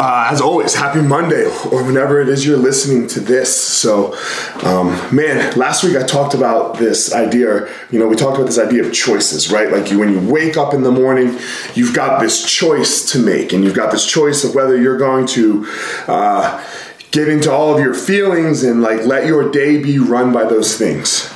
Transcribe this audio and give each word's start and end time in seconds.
Uh, 0.00 0.28
as 0.30 0.40
always, 0.40 0.76
happy 0.76 1.02
Monday, 1.02 1.44
or 1.72 1.82
whenever 1.82 2.20
it 2.20 2.28
is 2.28 2.46
you're 2.46 2.56
listening 2.56 3.08
to 3.08 3.18
this. 3.18 3.52
So, 3.52 4.16
um, 4.62 4.90
man, 5.12 5.58
last 5.58 5.82
week 5.82 5.96
I 5.96 6.04
talked 6.04 6.34
about 6.34 6.78
this 6.78 7.12
idea. 7.12 7.68
You 7.90 7.98
know, 7.98 8.06
we 8.06 8.14
talked 8.14 8.36
about 8.36 8.46
this 8.46 8.60
idea 8.60 8.84
of 8.84 8.92
choices, 8.92 9.50
right? 9.50 9.72
Like 9.72 9.90
you, 9.90 9.98
when 9.98 10.12
you 10.12 10.20
wake 10.20 10.56
up 10.56 10.72
in 10.72 10.84
the 10.84 10.92
morning, 10.92 11.36
you've 11.74 11.94
got 11.94 12.20
this 12.20 12.48
choice 12.48 13.10
to 13.10 13.18
make, 13.18 13.52
and 13.52 13.64
you've 13.64 13.74
got 13.74 13.90
this 13.90 14.06
choice 14.06 14.44
of 14.44 14.54
whether 14.54 14.80
you're 14.80 14.98
going 14.98 15.26
to. 15.28 15.66
Uh, 16.06 16.64
get 17.10 17.26
into 17.26 17.50
all 17.50 17.74
of 17.74 17.80
your 17.80 17.94
feelings 17.94 18.62
and 18.62 18.82
like 18.82 19.02
let 19.06 19.24
your 19.26 19.50
day 19.50 19.82
be 19.82 19.98
run 19.98 20.30
by 20.30 20.44
those 20.44 20.76
things. 20.76 21.32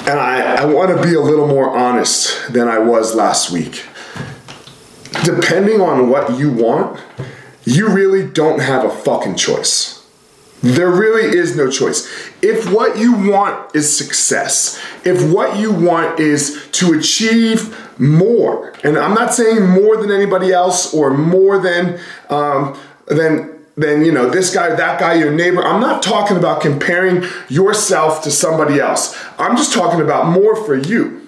And 0.00 0.18
I, 0.18 0.62
I 0.62 0.64
want 0.64 0.90
to 0.90 1.00
be 1.00 1.14
a 1.14 1.20
little 1.20 1.46
more 1.46 1.70
honest 1.76 2.52
than 2.52 2.66
I 2.66 2.80
was 2.80 3.14
last 3.14 3.52
week. 3.52 3.86
Depending 5.22 5.80
on 5.80 6.10
what 6.10 6.36
you 6.36 6.50
want, 6.50 7.00
you 7.66 7.88
really 7.88 8.26
don't 8.26 8.60
have 8.60 8.84
a 8.84 8.90
fucking 8.90 9.34
choice. 9.34 10.02
There 10.62 10.90
really 10.90 11.36
is 11.36 11.54
no 11.54 11.70
choice. 11.70 12.08
If 12.40 12.72
what 12.72 12.96
you 12.96 13.12
want 13.12 13.74
is 13.74 13.94
success, 13.94 14.80
if 15.04 15.30
what 15.30 15.58
you 15.58 15.72
want 15.72 16.18
is 16.18 16.66
to 16.72 16.98
achieve 16.98 17.76
more, 18.00 18.72
and 18.82 18.96
I'm 18.96 19.14
not 19.14 19.34
saying 19.34 19.66
more 19.68 19.98
than 19.98 20.10
anybody 20.10 20.52
else 20.52 20.94
or 20.94 21.10
more 21.10 21.58
than 21.58 22.00
um, 22.30 22.78
than 23.06 23.56
than 23.76 24.04
you 24.04 24.12
know 24.12 24.30
this 24.30 24.54
guy, 24.54 24.74
that 24.74 24.98
guy, 24.98 25.14
your 25.14 25.32
neighbor. 25.32 25.62
I'm 25.62 25.80
not 25.80 26.02
talking 26.02 26.36
about 26.36 26.62
comparing 26.62 27.24
yourself 27.48 28.22
to 28.22 28.30
somebody 28.30 28.80
else. 28.80 29.16
I'm 29.38 29.56
just 29.56 29.72
talking 29.72 30.00
about 30.00 30.28
more 30.28 30.56
for 30.56 30.74
you. 30.74 31.25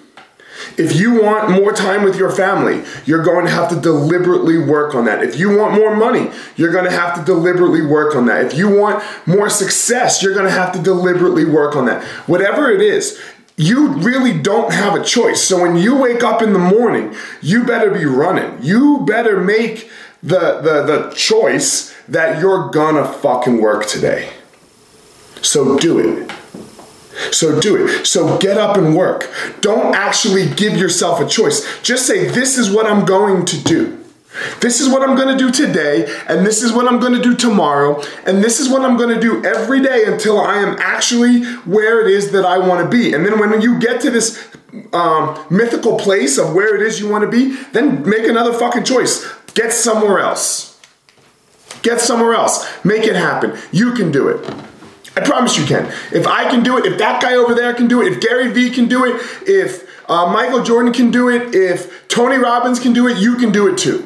If 0.79 0.95
you 0.95 1.21
want 1.21 1.51
more 1.51 1.73
time 1.73 2.03
with 2.03 2.15
your 2.15 2.31
family, 2.31 2.83
you're 3.05 3.23
going 3.23 3.45
to 3.45 3.51
have 3.51 3.69
to 3.69 3.79
deliberately 3.79 4.57
work 4.57 4.95
on 4.95 5.05
that. 5.05 5.21
If 5.21 5.37
you 5.37 5.57
want 5.57 5.73
more 5.73 5.93
money, 5.93 6.31
you're 6.55 6.71
going 6.71 6.85
to 6.85 6.91
have 6.91 7.15
to 7.15 7.23
deliberately 7.25 7.85
work 7.85 8.15
on 8.15 8.27
that. 8.27 8.45
If 8.45 8.53
you 8.53 8.69
want 8.69 9.03
more 9.25 9.49
success, 9.49 10.23
you're 10.23 10.33
going 10.33 10.45
to 10.45 10.51
have 10.51 10.71
to 10.71 10.79
deliberately 10.81 11.43
work 11.43 11.75
on 11.75 11.85
that. 11.87 12.03
Whatever 12.27 12.71
it 12.71 12.81
is, 12.81 13.21
you 13.57 13.89
really 13.89 14.39
don't 14.39 14.71
have 14.71 14.95
a 14.95 15.03
choice. 15.03 15.43
So 15.43 15.61
when 15.61 15.75
you 15.75 15.97
wake 15.97 16.23
up 16.23 16.41
in 16.41 16.53
the 16.53 16.59
morning, 16.59 17.13
you 17.41 17.65
better 17.65 17.91
be 17.91 18.05
running. 18.05 18.63
You 18.63 19.03
better 19.05 19.41
make 19.41 19.91
the 20.23 20.61
the 20.61 20.83
the 20.83 21.13
choice 21.15 21.93
that 22.07 22.39
you're 22.39 22.69
gonna 22.69 23.05
fucking 23.05 23.61
work 23.61 23.85
today. 23.85 24.31
So 25.41 25.77
do 25.77 25.99
it. 25.99 26.31
So 27.31 27.59
do 27.59 27.85
it. 27.85 28.05
So 28.05 28.37
get 28.37 28.57
up 28.57 28.77
and 28.77 28.95
work. 28.95 29.29
Don't 29.61 29.95
actually 29.95 30.49
give 30.49 30.77
yourself 30.77 31.19
a 31.19 31.27
choice. 31.27 31.81
Just 31.81 32.07
say, 32.07 32.27
This 32.27 32.57
is 32.57 32.71
what 32.71 32.85
I'm 32.85 33.05
going 33.05 33.45
to 33.45 33.63
do. 33.63 33.99
This 34.61 34.79
is 34.79 34.87
what 34.87 35.01
I'm 35.01 35.15
going 35.15 35.35
to 35.35 35.37
do 35.37 35.51
today, 35.51 36.05
and 36.27 36.45
this 36.45 36.61
is 36.61 36.71
what 36.71 36.87
I'm 36.87 36.99
going 36.99 37.13
to 37.13 37.21
do 37.21 37.35
tomorrow, 37.35 38.01
and 38.25 38.43
this 38.43 38.59
is 38.59 38.69
what 38.69 38.83
I'm 38.83 38.95
going 38.95 39.13
to 39.13 39.19
do 39.19 39.43
every 39.43 39.81
day 39.81 40.05
until 40.05 40.39
I 40.39 40.57
am 40.57 40.77
actually 40.79 41.43
where 41.63 42.05
it 42.05 42.11
is 42.11 42.31
that 42.31 42.45
I 42.45 42.59
want 42.59 42.83
to 42.83 42.89
be. 42.89 43.13
And 43.13 43.25
then 43.25 43.39
when 43.39 43.59
you 43.59 43.79
get 43.79 43.99
to 44.01 44.11
this 44.11 44.47
um, 44.93 45.45
mythical 45.49 45.97
place 45.97 46.37
of 46.37 46.53
where 46.53 46.75
it 46.75 46.81
is 46.81 46.99
you 46.99 47.09
want 47.09 47.23
to 47.23 47.29
be, 47.29 47.55
then 47.71 48.07
make 48.07 48.27
another 48.27 48.53
fucking 48.53 48.83
choice. 48.83 49.27
Get 49.55 49.73
somewhere 49.73 50.19
else. 50.19 50.79
Get 51.81 51.99
somewhere 51.99 52.35
else. 52.35 52.67
Make 52.85 53.05
it 53.05 53.15
happen. 53.15 53.57
You 53.71 53.93
can 53.93 54.11
do 54.11 54.27
it. 54.27 54.68
I 55.19 55.25
promise 55.25 55.57
you 55.57 55.65
can. 55.65 55.85
If 56.11 56.25
I 56.27 56.49
can 56.49 56.63
do 56.63 56.77
it, 56.77 56.85
if 56.85 56.97
that 56.99 57.21
guy 57.21 57.35
over 57.35 57.53
there 57.53 57.73
can 57.73 57.87
do 57.87 58.01
it, 58.01 58.13
if 58.13 58.21
Gary 58.21 58.51
Vee 58.51 58.69
can 58.69 58.87
do 58.87 59.05
it, 59.05 59.21
if 59.47 59.89
uh, 60.09 60.31
Michael 60.31 60.63
Jordan 60.63 60.93
can 60.93 61.11
do 61.11 61.29
it, 61.29 61.53
if 61.53 62.07
Tony 62.07 62.37
Robbins 62.37 62.79
can 62.79 62.93
do 62.93 63.07
it, 63.07 63.17
you 63.17 63.35
can 63.35 63.51
do 63.51 63.67
it 63.67 63.77
too. 63.77 64.05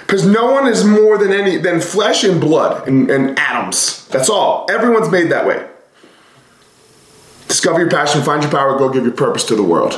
Because 0.00 0.26
no 0.26 0.50
one 0.52 0.66
is 0.66 0.84
more 0.84 1.18
than 1.18 1.32
any 1.32 1.56
than 1.56 1.80
flesh 1.80 2.24
and 2.24 2.40
blood 2.40 2.86
and, 2.88 3.10
and 3.10 3.38
atoms. 3.38 4.06
That's 4.08 4.28
all. 4.28 4.66
Everyone's 4.70 5.10
made 5.10 5.30
that 5.30 5.46
way. 5.46 5.66
Discover 7.48 7.80
your 7.80 7.90
passion, 7.90 8.22
find 8.22 8.42
your 8.42 8.50
power, 8.50 8.76
go 8.76 8.88
give 8.88 9.04
your 9.04 9.14
purpose 9.14 9.44
to 9.44 9.56
the 9.56 9.62
world. 9.62 9.94